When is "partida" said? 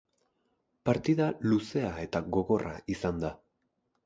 0.89-1.27